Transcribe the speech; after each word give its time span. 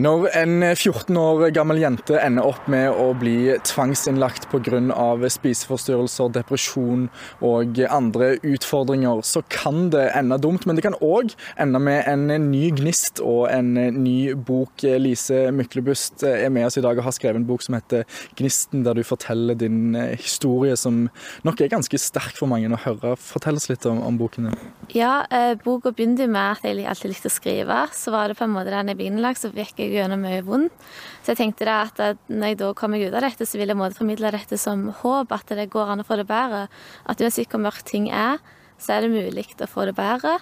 Når 0.00 0.30
en 0.40 0.62
14 0.72 1.18
år 1.20 1.50
gammel 1.52 1.82
jente 1.82 2.16
ender 2.16 2.46
opp 2.48 2.64
med 2.72 2.94
å 2.96 3.10
bli 3.12 3.52
tvangsinnlagt 3.68 4.46
pga. 4.48 4.80
spiseforstyrrelser, 5.28 6.30
depresjon 6.32 7.10
og 7.44 7.76
andre 7.84 8.38
utfordringer, 8.40 9.20
så 9.20 9.42
kan 9.52 9.90
det 9.92 10.06
ende 10.16 10.38
dumt. 10.40 10.64
Men 10.64 10.76
det 10.76 10.86
kan 10.86 10.96
òg 11.04 11.34
ende 11.60 11.78
med 11.78 12.08
en 12.08 12.24
ny 12.50 12.70
gnist 12.70 13.20
og 13.20 13.50
en 13.50 13.74
ny 13.74 14.32
bok. 14.32 14.80
Lise 14.80 15.50
Myklebust 15.52 16.24
er 16.24 16.48
med 16.48 16.70
oss 16.70 16.78
i 16.80 16.84
dag 16.84 16.96
og 16.96 17.04
har 17.04 17.12
skrevet 17.12 17.42
en 17.42 17.46
bok 17.46 17.60
som 17.60 17.74
heter 17.76 18.06
'Gnisten', 18.34 18.84
der 18.84 18.94
du 18.94 19.02
forteller 19.04 19.54
din 19.54 19.94
historie, 20.16 20.74
som 20.74 21.10
nok 21.44 21.60
er 21.60 21.68
ganske 21.68 21.98
sterk 21.98 22.38
for 22.38 22.46
mange 22.46 22.72
å 22.72 22.80
høre. 22.80 23.16
Fortell 23.18 23.56
oss 23.56 23.68
litt 23.68 23.84
om, 23.84 24.00
om 24.00 24.16
boken 24.16 24.48
din. 24.48 24.58
Ja, 24.94 25.26
eh, 25.30 25.54
boka 25.54 25.92
begynte 25.92 26.26
med 26.26 26.56
at 26.56 26.64
jeg 26.64 26.86
alltid 26.86 27.10
likte 27.12 27.28
å 27.28 27.36
skrive. 27.36 27.92
Så 27.92 28.10
var 28.10 28.28
det 28.28 28.38
på 28.38 28.44
en 28.44 28.56
måte 28.56 28.70
den 28.70 28.88
jeg 28.88 28.96
ble 28.96 29.10
innlagt, 29.10 29.42
så 29.42 29.52
fikk 29.52 29.81
jeg 29.82 29.94
gjennom 29.98 30.24
mye 30.24 30.42
vondt. 30.46 30.88
Så 31.22 31.32
jeg 31.32 31.40
tenkte 31.42 31.68
da 31.68 31.82
at 31.86 32.00
når 32.30 32.52
jeg 32.52 32.60
da 32.62 32.72
kommer 32.78 33.02
ut 33.02 33.14
av 33.14 33.22
dette, 33.26 33.46
så 33.46 33.60
vil 33.60 33.70
jeg 33.70 33.78
måte 33.78 33.98
formidle 33.98 34.32
dette 34.34 34.58
som 34.58 34.88
håp. 35.02 35.34
At 35.34 35.54
det 35.54 35.70
går 35.72 35.94
an 35.94 36.02
å 36.02 36.08
få 36.08 36.18
det 36.18 36.26
bedre. 36.30 36.66
At 37.06 37.22
uansett 37.22 37.52
hvor 37.52 37.62
mørkt 37.62 37.86
ting 37.90 38.08
er, 38.10 38.42
så 38.82 38.96
er 38.96 39.04
det 39.04 39.12
mulig 39.14 39.46
å 39.62 39.70
få 39.70 39.86
det 39.90 39.94
bedre. 39.98 40.38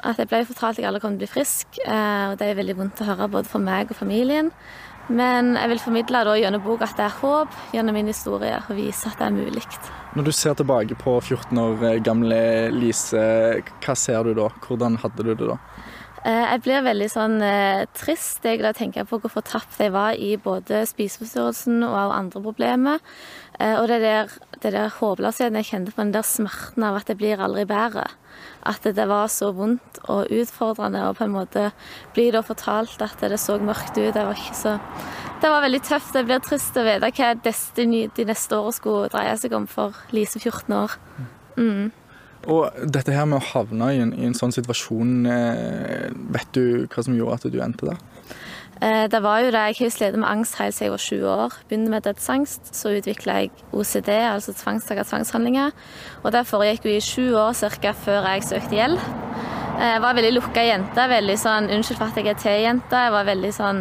At 0.00 0.16
jeg 0.16 0.30
ble 0.30 0.46
fortalt 0.48 0.78
at 0.78 0.80
jeg 0.80 0.88
aldri 0.88 1.02
kom 1.02 1.16
til 1.16 1.20
å 1.20 1.24
bli 1.26 1.28
frisk, 1.28 1.76
og 1.84 2.38
det 2.40 2.46
er 2.46 2.56
veldig 2.56 2.78
vondt 2.78 3.02
å 3.04 3.08
høre 3.10 3.28
både 3.34 3.50
for 3.50 3.60
meg 3.60 3.92
og 3.92 3.98
familien. 3.98 4.48
Men 5.10 5.56
jeg 5.58 5.72
vil 5.72 5.82
formidle 5.82 6.22
da 6.24 6.36
gjennom 6.38 6.62
boka 6.62 6.86
at 6.86 6.96
det 6.96 7.04
er 7.08 7.16
håp 7.18 7.54
gjennom 7.74 7.96
min 7.98 8.08
historie, 8.08 8.60
og 8.62 8.78
vise 8.78 9.10
at 9.10 9.18
det 9.18 9.26
er 9.26 9.34
mulig. 9.34 9.64
Når 10.14 10.28
du 10.28 10.32
ser 10.32 10.54
tilbake 10.56 10.96
på 10.98 11.16
14 11.18 11.60
år 11.60 12.00
gamle 12.06 12.40
Lise, 12.72 13.24
hva 13.82 13.96
ser 13.98 14.24
du 14.24 14.32
da? 14.38 14.48
Hvordan 14.64 14.96
hadde 15.02 15.26
du 15.26 15.34
det 15.34 15.50
da? 15.50 15.58
Jeg 16.20 16.60
blir 16.64 16.82
veldig 16.84 17.06
sånn 17.08 17.38
trist 17.96 18.44
jeg 18.44 18.60
da 18.60 18.74
tenker 18.76 19.06
på 19.08 19.16
hvor 19.22 19.32
fortapt 19.32 19.78
jeg 19.80 19.92
var 19.94 20.18
i 20.20 20.34
både 20.36 20.82
spiseforstyrrelsen 20.90 21.80
og 21.86 22.12
andre 22.12 22.42
problemer. 22.44 23.00
Og 23.60 23.86
det 23.88 24.00
der, 24.04 24.34
det 24.60 24.72
der 24.74 24.92
håpløsheten 24.98 25.56
jeg 25.60 25.68
kjente 25.70 25.94
på, 25.94 26.02
den 26.02 26.12
der 26.12 26.26
smerten 26.26 26.84
av 26.84 26.98
at 27.00 27.08
det 27.08 27.16
blir 27.20 27.40
aldri 27.40 27.64
bedre. 27.68 28.04
At 28.68 28.84
det 28.84 29.06
var 29.08 29.30
så 29.32 29.50
vondt 29.56 30.02
og 30.12 30.28
utfordrende 30.32 31.06
og 31.08 31.16
på 31.16 31.24
en 31.24 31.34
måte 31.34 31.70
bli 32.16 32.28
da 32.34 32.44
fortalt 32.44 33.00
at 33.04 33.24
det 33.24 33.40
så 33.40 33.56
mørkt 33.60 33.96
ut. 33.96 34.12
Det 34.12 34.24
var 34.26 34.36
ikke 34.36 34.56
så 34.56 34.76
Det 35.40 35.48
var 35.48 35.64
veldig 35.64 35.80
tøft. 35.88 36.12
Det 36.12 36.26
blir 36.28 36.40
trist 36.44 36.76
å 36.76 36.84
vite 36.84 37.12
hva 37.16 37.32
Destiny 37.44 38.02
de 38.12 38.28
neste 38.28 38.58
årene 38.58 38.76
skulle 38.76 39.08
dreie 39.08 39.36
seg 39.40 39.56
om 39.56 39.66
for 39.66 39.96
Lise 40.12 40.36
14 40.36 40.76
år. 40.76 40.96
Mm. 41.56 41.92
Og 42.48 42.70
dette 42.88 43.12
her 43.12 43.26
med 43.28 43.40
å 43.40 43.48
havne 43.50 43.90
i 43.92 44.00
en, 44.00 44.14
i 44.16 44.24
en 44.28 44.36
sånn 44.36 44.54
situasjon, 44.54 45.26
vet 46.32 46.54
du 46.56 46.86
hva 46.88 47.04
som 47.04 47.16
gjorde 47.16 47.36
at 47.36 47.52
du 47.52 47.60
endte 47.60 47.90
der? 47.90 48.00
Det 48.80 49.18
var 49.20 49.42
jo 49.44 49.50
det. 49.52 49.60
Jeg 49.60 49.76
har 49.76 49.90
slitt 49.92 50.16
med 50.16 50.24
angst 50.24 50.56
helt 50.56 50.72
siden 50.72 50.86
jeg 50.86 50.94
var 50.94 51.02
20 51.04 51.26
år. 51.28 51.56
Begynte 51.68 51.92
med 51.92 52.06
dødsangst, 52.06 52.70
så 52.72 52.94
utvikla 52.96 53.34
jeg 53.42 53.50
OCD, 53.76 54.08
altså 54.08 54.56
tvangstanker 54.56 55.04
tvangshandlinger. 55.04 55.76
Og 56.22 56.32
det 56.32 56.46
foregikk 56.48 56.88
jo 56.88 56.94
i 56.96 57.04
sju 57.04 57.26
år 57.36 57.52
ca. 57.76 57.92
før 57.92 58.30
jeg 58.32 58.48
søkte 58.48 58.80
hjelp. 58.80 59.29
Jeg 59.80 60.00
var 60.04 60.12
veldig 60.12 60.34
lukka 60.34 60.60
jente. 60.60 61.04
veldig 61.08 61.34
sånn, 61.40 61.70
Unnskyld 61.72 61.96
for 61.96 62.10
at 62.10 62.18
jeg 62.20 62.28
er 62.28 62.36
T-jente. 62.36 62.98
Jeg 63.00 63.12
var 63.14 63.24
veldig 63.24 63.52
sånn 63.56 63.78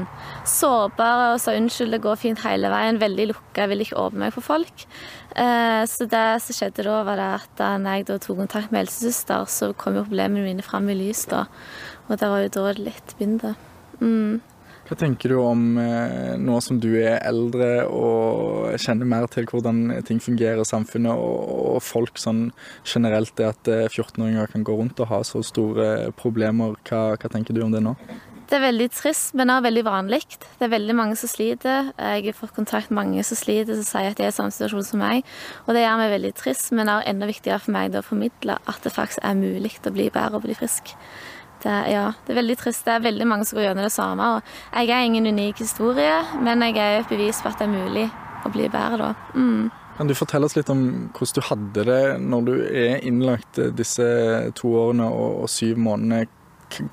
sårbar 0.47 1.33
og 1.33 1.41
sa 1.43 1.51
unnskyld, 1.59 1.91
det 1.91 1.99
går 2.05 2.15
fint 2.15 2.39
hele 2.45 2.69
veien. 2.71 3.01
Veldig 3.01 3.25
lukka, 3.33 3.65
ville 3.67 3.83
ikke 3.83 3.99
åpne 3.99 4.23
meg 4.23 4.31
for 4.31 4.45
folk. 4.45 4.85
Så 5.35 6.07
det 6.07 6.23
som 6.45 6.55
skjedde 6.55 6.85
da, 6.87 7.01
var 7.03 7.19
det 7.19 7.27
at 7.41 7.51
da 7.59 7.73
jeg 7.97 8.07
da 8.07 8.15
tok 8.15 8.39
kontakt 8.39 8.71
med 8.71 8.85
helsesøster, 8.85 9.43
så 9.51 9.73
kom 9.75 9.99
jo 9.99 10.05
problemene 10.07 10.47
mine 10.47 10.63
fram 10.63 10.87
i 10.87 10.95
lys 10.95 11.25
da. 11.27 11.49
Og 12.07 12.15
det 12.15 12.31
var 12.31 12.45
jo 12.45 12.53
da 12.55 12.71
det 12.71 12.87
litt 12.87 13.15
begynte. 13.19 13.53
Mm. 13.99 14.39
Hva 14.89 14.95
tenker 14.97 15.29
du 15.29 15.37
om 15.37 15.75
nå 15.77 16.55
som 16.65 16.79
du 16.81 16.87
er 16.97 17.19
eldre 17.21 17.83
og 17.93 18.73
kjenner 18.81 19.05
mer 19.05 19.27
til 19.29 19.45
hvordan 19.45 19.99
ting 20.07 20.17
fungerer 20.17 20.63
i 20.63 20.65
samfunnet, 20.65 21.13
og 21.13 21.77
folk 21.85 22.17
sånn 22.17 22.47
generelt, 22.81 23.35
det 23.37 23.51
at 23.51 23.69
14-åringer 23.69 24.49
kan 24.49 24.65
gå 24.65 24.79
rundt 24.79 24.97
og 25.03 25.11
ha 25.11 25.21
så 25.21 25.43
store 25.45 26.09
problemer. 26.17 26.73
Hva, 26.89 27.13
hva 27.21 27.29
tenker 27.29 27.53
du 27.53 27.61
om 27.67 27.75
det 27.75 27.83
nå? 27.85 27.93
Det 28.49 28.57
er 28.57 28.63
veldig 28.63 28.87
trist, 28.89 29.35
men 29.37 29.51
også 29.53 29.67
veldig 29.67 29.81
vanlig. 29.85 30.23
Det 30.57 30.65
er 30.65 30.71
veldig 30.71 30.93
mange 30.97 31.17
som 31.21 31.29
sliter. 31.29 31.91
Jeg 31.93 32.23
har 32.25 32.33
fått 32.33 32.55
kontakt 32.55 32.89
med 32.89 32.97
mange 32.97 33.25
som 33.27 33.37
sliter, 33.37 33.77
som 33.77 33.85
sier 33.85 34.09
at 34.09 34.17
de 34.17 34.25
er 34.25 34.31
i 34.33 34.33
samme 34.33 34.49
situasjon 34.55 34.87
som 34.87 35.03
meg. 35.03 35.27
Og 35.67 35.77
det 35.77 35.83
gjør 35.83 35.99
meg 36.01 36.13
veldig 36.15 36.31
trist, 36.39 36.71
men 36.73 36.89
det 36.89 36.95
er 36.95 37.11
enda 37.11 37.29
viktigere 37.29 37.61
for 37.61 37.77
meg 37.77 37.93
å 37.93 38.01
formidle 38.07 38.57
at 38.57 38.81
det 38.81 38.95
faktisk 38.95 39.21
er 39.21 39.37
mulig 39.37 39.75
å 39.85 39.93
bli 39.93 40.09
bedre 40.09 40.41
og 40.41 40.47
bli 40.47 40.57
frisk. 40.57 40.95
Det, 41.63 41.75
ja, 41.91 42.05
det 42.25 42.33
er 42.33 42.39
veldig 42.39 42.57
trist. 42.61 42.85
Det 42.87 42.93
er 42.95 43.03
veldig 43.03 43.27
mange 43.27 43.45
som 43.47 43.59
går 43.59 43.69
gjennom 43.69 43.87
det 43.87 43.91
samme. 43.91 44.29
Og 44.37 44.79
jeg 44.79 44.93
er 44.95 45.05
ingen 45.09 45.27
unik 45.27 45.59
historie, 45.65 46.15
men 46.39 46.63
jeg 46.63 46.79
er 46.79 47.01
et 47.01 47.11
bevis 47.11 47.41
på 47.43 47.51
at 47.51 47.59
det 47.59 47.67
er 47.67 47.73
mulig 47.75 48.07
å 48.45 48.51
bli 48.53 48.69
bedre 48.71 49.09
da. 49.09 49.13
Mm. 49.35 49.69
Kan 49.99 50.07
du 50.07 50.15
fortelle 50.15 50.47
oss 50.47 50.55
litt 50.55 50.69
om 50.71 50.83
hvordan 51.11 51.35
du 51.35 51.41
hadde 51.49 51.83
det 51.89 52.03
når 52.23 52.45
du 52.47 52.53
er 52.63 53.01
innlagt 53.03 53.59
disse 53.75 54.05
to 54.55 54.71
årene 54.85 55.09
og 55.11 55.49
syv 55.51 55.81
månedene? 55.83 56.29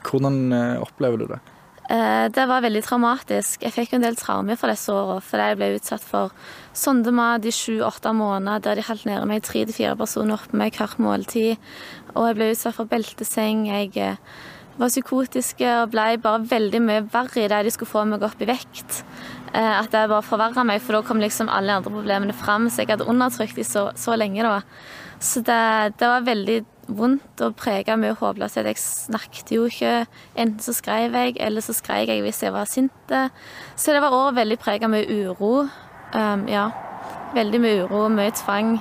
Hvordan 0.09 0.51
opplever 0.83 1.23
du 1.23 1.29
det? 1.31 1.39
Det 1.87 2.47
var 2.51 2.65
veldig 2.65 2.81
traumatisk. 2.83 3.63
Jeg 3.63 3.75
fikk 3.77 3.93
en 3.95 4.03
del 4.03 4.17
traumer 4.19 4.59
fra 4.59 4.73
disse 4.73 4.91
årene. 4.91 5.23
Fordi 5.23 5.45
jeg 5.53 5.59
ble 5.61 5.69
utsatt 5.77 6.03
for 6.03 6.35
sondemat 6.75 7.47
i 7.47 7.53
sju-åtte 7.55 8.11
måneder 8.11 8.65
der 8.65 8.81
de 8.81 8.87
holdt 8.89 9.07
nede 9.07 9.31
meg 9.31 9.45
tre 9.47 9.63
til 9.69 9.77
fire 9.77 9.95
personer 10.01 10.35
oppe 10.35 10.59
meg 10.59 10.75
hvert 10.75 10.99
måltid. 10.99 11.63
Og 12.17 12.27
jeg 12.27 12.39
ble 12.41 12.51
utsatt 12.57 12.75
for 12.81 12.91
belteseng. 12.91 13.69
Jeg 13.71 14.17
var 14.77 14.93
psykotiske 14.93 15.73
og 15.83 15.91
ble 15.95 16.07
bare 16.23 16.45
veldig 16.51 16.83
mye 16.85 17.07
verre 17.13 17.45
i 17.45 17.49
det 17.51 17.65
de 17.67 17.73
skulle 17.75 17.91
få 17.91 18.05
meg 18.09 18.25
opp 18.27 18.41
i 18.45 18.49
vekt. 18.51 19.03
At 19.57 19.89
det 19.95 20.09
bare 20.11 20.25
forverra 20.27 20.67
meg, 20.69 20.83
for 20.85 20.99
da 20.99 21.03
kom 21.07 21.23
liksom 21.23 21.49
alle 21.49 21.79
andre 21.79 21.93
problemene 21.93 22.35
fram. 22.37 22.69
Så 22.69 22.83
jeg 22.83 22.93
hadde 22.93 23.09
undertrykt 23.09 23.57
dem 23.57 23.65
så, 23.65 23.87
så 23.97 24.17
lenge 24.19 24.45
da. 24.45 24.59
Så 25.23 25.41
det, 25.41 25.97
det 25.97 26.11
var 26.11 26.27
veldig 26.27 26.59
vondt 26.87 27.43
og 27.43 27.57
prega 27.59 27.97
mye 27.99 28.15
håpløshet. 28.19 28.69
Jeg 28.69 28.81
snakket 28.83 29.53
jo 29.57 29.67
ikke. 29.71 29.95
Enten 30.37 30.63
så 30.63 30.75
skrev 30.77 31.17
jeg, 31.17 31.37
eller 31.41 31.65
så 31.65 31.75
skrev 31.77 32.13
jeg 32.13 32.23
hvis 32.27 32.43
jeg 32.45 32.53
var 32.55 32.69
sint. 32.71 33.17
Så 33.77 33.97
det 33.97 34.03
var 34.05 34.15
òg 34.15 34.37
veldig 34.37 34.61
prega 34.61 34.91
mye 34.93 35.09
uro. 35.09 35.67
Um, 36.13 36.47
ja. 36.51 36.69
Veldig 37.35 37.63
mye 37.63 37.87
uro, 37.87 38.07
mye 38.13 38.35
tvang. 38.37 38.77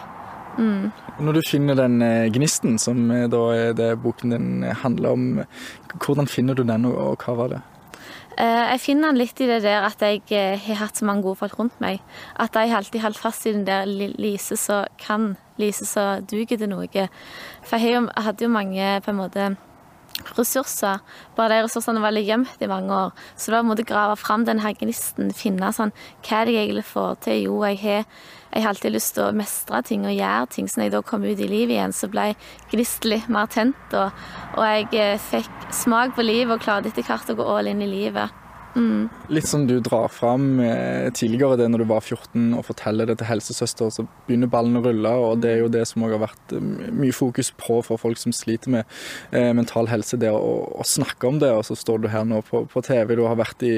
Mm. 0.60 0.92
Når 1.16 1.38
du 1.38 1.42
finner 1.48 1.78
den 1.80 2.02
gnisten, 2.36 2.76
som 2.82 3.08
da 3.32 3.44
er 3.56 3.78
det 3.78 3.94
boken 4.04 4.34
din 4.34 4.66
handler 4.82 5.16
om, 5.16 5.24
hvordan 6.04 6.28
finner 6.28 6.58
du 6.58 6.66
den, 6.68 6.86
og 6.90 7.24
hva 7.24 7.36
var 7.40 7.54
det? 7.54 7.62
Jeg 8.36 8.82
finner 8.84 9.14
den 9.14 9.22
litt 9.22 9.40
i 9.40 9.48
det 9.48 9.62
der 9.64 9.86
at 9.88 10.02
jeg 10.04 10.60
har 10.66 10.82
hatt 10.82 11.00
så 11.00 11.06
mange 11.08 11.24
gode 11.24 11.40
folk 11.40 11.56
rundt 11.60 11.78
meg. 11.80 12.02
At 12.36 12.58
jeg 12.60 12.76
alltid 12.76 13.00
holdt 13.00 13.22
fast 13.22 13.48
i 13.48 13.54
den 13.56 13.64
der 13.68 13.88
Lise 13.88 14.58
som 14.60 14.90
kan, 15.00 15.38
Lise 15.56 15.88
som 15.88 16.26
duger 16.28 16.60
til 16.60 16.68
noe. 16.68 17.08
For 17.64 17.80
jeg 17.80 18.10
hadde 18.12 18.44
jo 18.44 18.52
mange 18.52 19.00
på 19.06 19.14
en 19.14 19.22
måte 19.22 19.48
ressurser. 20.38 21.02
Bare 21.36 21.52
de 21.54 21.66
ressursene 21.66 22.02
var 22.04 22.14
litt 22.16 22.28
gjemt 22.30 22.62
i 22.64 22.70
mange 22.72 22.94
år. 22.94 23.26
Så 23.38 23.54
da 23.54 23.62
måtte 23.66 23.84
jeg 23.84 23.92
grave 23.92 24.16
fram 24.20 24.46
den 24.48 24.62
gnisten, 24.64 25.34
finne 25.36 25.72
sånn 25.76 25.94
Hva 26.26 26.42
er 26.42 26.46
det 26.46 26.56
jeg 26.56 26.70
egentlig 26.70 26.88
får 26.92 27.20
til? 27.26 27.42
Jo, 27.48 27.58
jeg 27.68 27.82
har, 27.84 28.06
jeg 28.54 28.64
har 28.64 28.74
alltid 28.74 28.96
lyst 28.96 29.16
til 29.18 29.26
å 29.28 29.36
mestre 29.36 29.82
ting 29.84 30.06
og 30.08 30.16
gjøre 30.16 30.48
ting. 30.56 30.70
Så 30.70 30.80
når 30.80 30.90
jeg 30.90 30.96
da 30.96 31.04
kom 31.12 31.28
ut 31.28 31.40
i 31.40 31.52
livet 31.52 31.76
igjen, 31.76 31.96
så 31.96 32.10
ble 32.12 32.32
gnisten 32.72 33.12
litt 33.12 33.30
mer 33.30 33.52
tent. 33.52 33.98
Og, 33.98 34.26
og 34.56 34.96
jeg 34.96 35.20
fikk 35.32 35.70
smak 35.84 36.16
på 36.16 36.26
livet 36.26 36.56
og 36.56 36.64
klarte 36.64 36.92
etter 36.94 37.06
hvert 37.06 37.32
å 37.32 37.38
gå 37.40 37.54
all 37.58 37.72
inn 37.72 37.84
i 37.84 37.92
livet. 37.92 38.45
Mm. 38.76 39.08
Litt 39.32 39.48
som 39.48 39.64
du 39.70 39.78
drar 39.80 40.10
fram 40.12 40.60
tidligere, 41.16 41.56
det 41.60 41.70
når 41.72 41.84
du 41.84 41.88
var 41.90 42.04
14 42.04 42.54
og 42.58 42.66
forteller 42.68 43.08
det 43.08 43.18
til 43.22 43.30
helsesøster, 43.30 43.92
så 43.94 44.04
begynner 44.28 44.52
ballen 44.52 44.80
å 44.80 44.84
rulle. 44.84 45.14
og 45.16 45.42
Det 45.44 45.54
er 45.54 45.64
jo 45.64 45.72
det 45.72 45.86
som 45.88 46.04
også 46.04 46.18
har 46.18 46.26
vært 46.26 46.56
mye 46.92 47.16
fokus 47.16 47.52
på 47.56 47.80
for 47.88 48.02
folk 48.02 48.20
som 48.20 48.36
sliter 48.36 48.74
med 48.74 48.84
eh, 49.32 49.52
mental 49.56 49.90
helse. 49.92 50.20
Det 50.20 50.32
å, 50.32 50.54
å, 50.76 50.86
snakke 50.86 51.30
om 51.30 51.40
det. 51.42 51.52
Og 51.56 51.66
så 51.70 51.78
står 51.80 52.04
du 52.04 52.10
her 52.12 52.28
nå 52.28 52.42
på, 52.50 52.66
på 52.72 52.84
TV, 52.86 53.16
du 53.16 53.26
har 53.30 53.40
vært 53.40 53.64
i, 53.66 53.76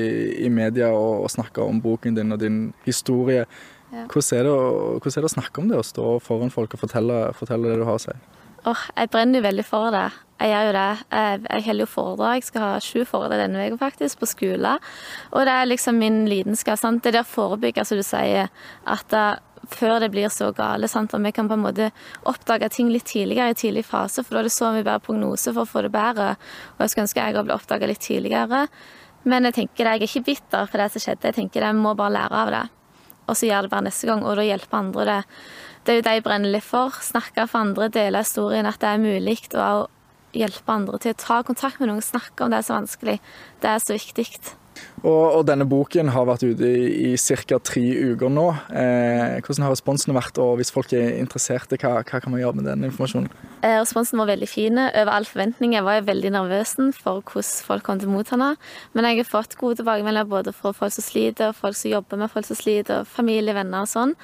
i 0.48 0.52
media 0.54 0.92
og, 0.96 1.28
og 1.28 1.34
snakka 1.34 1.66
om 1.66 1.82
boken 1.84 2.18
din 2.18 2.34
og 2.36 2.42
din 2.42 2.62
historie. 2.88 3.46
Ja. 3.92 4.04
Hvordan, 4.12 4.34
er 4.36 4.50
det, 4.50 4.56
hvordan, 4.56 5.14
er 5.14 5.22
det, 5.22 5.30
å 5.30 5.36
snakke 5.38 5.62
om 5.62 5.70
det, 5.72 5.80
å 5.80 5.86
stå 5.86 6.18
foran 6.26 6.52
folk 6.52 6.76
og 6.76 6.84
fortelle, 6.84 7.22
fortelle 7.38 7.72
det 7.72 7.80
du 7.80 7.88
har 7.88 8.00
å 8.00 8.04
si? 8.04 8.18
Oh, 8.66 8.88
jeg 8.98 9.12
brenner 9.14 9.40
jo 9.40 9.46
veldig 9.46 9.66
for 9.68 9.92
det. 9.94 10.08
Jeg 10.38 10.52
gjør 10.52 10.68
jo 10.68 10.74
det. 10.76 10.90
Jeg, 11.12 11.42
jeg 11.48 11.66
holder 11.68 11.84
jo 11.84 11.90
foredrag. 11.90 12.38
Jeg 12.38 12.48
skal 12.48 12.64
ha 12.64 12.72
sju 12.84 13.04
foredrag 13.10 13.44
denne 13.46 13.66
uka 13.72 13.80
faktisk, 13.88 14.20
på 14.22 14.30
skolen. 14.30 14.84
Og 15.32 15.46
det 15.48 15.54
er 15.54 15.70
liksom 15.70 15.98
min 16.02 16.24
lidenskap. 16.30 16.80
Sant? 16.82 17.04
Det 17.04 17.16
der 17.16 17.28
forebygge, 17.28 17.86
som 17.88 17.98
du 17.98 18.06
sier, 18.06 18.52
at 18.86 19.08
da, 19.14 19.26
før 19.74 19.98
det 20.04 20.12
blir 20.14 20.30
så 20.34 20.52
gale. 20.58 20.90
Sant? 20.92 21.16
Og 21.18 21.26
vi 21.26 21.34
kan 21.34 21.50
på 21.50 21.58
en 21.58 21.66
måte 21.66 21.90
oppdage 22.30 22.70
ting 22.76 22.92
litt 22.94 23.08
tidligere, 23.10 23.56
i 23.56 23.58
tidlig 23.58 23.86
fase, 23.88 24.24
for 24.24 24.38
da 24.38 24.44
er 24.44 24.50
det 24.50 24.56
så 24.56 24.72
mye 24.76 24.86
bedre 24.86 25.06
prognose 25.08 25.54
for 25.54 25.66
å 25.66 25.72
få 25.74 25.86
det 25.88 25.94
bedre. 25.96 26.36
Og 26.76 26.86
jeg 26.86 26.94
skulle 26.94 27.08
ønske 27.08 27.28
jeg 27.28 27.46
ble 27.48 27.58
oppdaga 27.58 27.90
litt 27.90 28.06
tidligere. 28.06 28.66
Men 29.28 29.50
jeg 29.50 29.58
tenker 29.58 29.84
det, 29.84 29.94
jeg 29.96 30.04
er 30.04 30.10
ikke 30.12 30.28
bitter 30.30 30.70
for 30.70 30.82
det 30.84 30.92
som 30.94 31.04
skjedde. 31.04 31.32
Jeg 31.32 31.40
tenker 31.42 31.64
det, 31.64 31.72
jeg 31.72 31.82
må 31.82 31.98
bare 31.98 32.16
lære 32.16 32.44
av 32.44 32.54
det. 32.54 32.66
Og 33.28 33.36
så 33.36 33.50
gjør 33.50 33.66
det 33.66 33.74
bare 33.74 33.88
neste 33.90 34.08
gang, 34.08 34.22
og 34.24 34.38
da 34.40 34.46
hjelper 34.46 34.80
andre 34.80 35.08
det. 35.10 35.22
Det 35.88 35.94
er 35.94 36.02
jo 36.02 36.04
det 36.04 36.14
jeg 36.18 36.24
brenner 36.26 36.52
litt 36.52 36.66
for. 36.68 36.92
Snakke 37.00 37.46
for 37.48 37.64
andre, 37.64 37.86
dele 37.88 38.20
historien, 38.20 38.68
at 38.68 38.82
det 38.82 38.90
er 38.90 39.00
mulig. 39.00 39.38
Og 39.56 39.88
hjelpe 40.36 40.74
andre 40.74 41.00
til 41.00 41.14
å 41.14 41.20
ta 41.22 41.38
kontakt 41.48 41.80
med 41.80 41.88
noen, 41.88 42.04
snakke 42.04 42.44
om 42.44 42.52
det 42.52 42.60
som 42.68 42.76
er 42.76 42.82
vanskelig. 42.82 43.14
Det 43.64 43.70
er 43.72 43.80
så 43.80 43.96
viktig. 43.96 44.28
Og, 45.04 45.26
og, 45.38 45.42
denne 45.48 45.68
boken 45.70 46.10
har 46.14 46.26
vært 46.28 46.44
ute 46.48 46.68
i, 46.68 47.14
i 47.14 47.18
ca. 47.18 47.60
tre 47.62 47.84
uker 48.12 48.32
nå. 48.34 48.48
Eh, 48.74 49.38
hvordan 49.46 49.68
har 49.68 49.74
responsen 49.76 50.16
vært, 50.18 50.40
og 50.42 50.58
hvis 50.60 50.74
folk 50.74 50.94
er 50.98 51.20
interesserte, 51.20 51.78
hva, 51.82 52.02
hva 52.02 52.22
kan 52.24 52.34
man 52.34 52.42
gjøre 52.42 52.60
med 52.60 52.70
den 52.72 52.88
informasjonen? 52.90 53.30
Eh, 53.62 53.78
responsen 53.78 54.20
var 54.22 54.32
veldig 54.32 54.50
fin. 54.50 54.80
Over 54.88 55.14
all 55.14 55.28
forventning. 55.30 55.76
Jeg 55.78 55.86
var 55.86 56.06
veldig 56.08 56.34
nervøs 56.34 56.76
for 56.98 57.22
hvordan 57.22 57.68
folk 57.70 57.86
kom 57.86 58.02
til 58.02 58.10
å 58.10 58.16
motta 58.16 58.40
den. 58.40 58.58
Men 58.98 59.10
jeg 59.10 59.22
har 59.22 59.30
fått 59.30 59.58
gode 59.60 59.80
tilbakemeldinger 59.80 60.30
både 60.30 60.54
fra 60.56 60.74
folk 60.76 60.94
som 60.94 61.06
sliter, 61.06 61.54
folk 61.58 61.78
som 61.78 61.94
jobber 61.94 62.24
med 62.24 62.34
folk 62.34 62.48
som 62.50 62.58
sliter, 62.60 63.06
familie, 63.08 63.56
venner 63.58 63.86
og 63.86 63.92
sånn. 63.92 64.18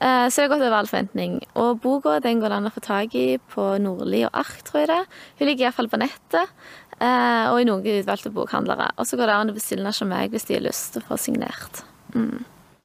Eh, 0.00 0.26
så 0.28 0.40
det 0.40 0.46
har 0.46 0.52
gått 0.54 0.64
over 0.64 0.78
all 0.78 0.88
forventning. 0.88 1.40
Og 1.60 1.80
boka 1.82 2.18
går 2.20 2.48
det 2.48 2.56
an 2.56 2.68
å 2.70 2.72
få 2.72 2.80
tak 2.84 3.16
i 3.18 3.26
på 3.52 3.66
Nordli 3.82 4.22
og 4.28 4.36
Ark, 4.44 4.62
tror 4.64 4.84
jeg 4.84 4.92
det. 4.92 5.00
Hun 5.40 5.50
ligger 5.50 5.68
iallfall 5.68 5.90
på 5.92 6.00
nettet. 6.00 6.54
Eh, 7.00 7.46
og 7.48 7.60
i 7.62 7.66
noen 7.68 7.84
utvalgte 7.84 8.32
bokhandlere. 8.34 8.90
Og 9.00 9.08
så 9.08 9.16
går 9.16 9.30
det 9.30 9.36
an 9.36 9.52
å 9.52 9.56
bestille 9.56 9.84
den 9.84 9.92
hos 9.92 10.02
meg 10.08 10.34
hvis 10.34 10.48
de 10.48 10.58
har 10.58 10.66
lyst 10.66 10.92
til 10.94 11.04
å 11.04 11.08
få 11.08 11.20
signert. 11.20 11.84
Mm. 12.12 12.44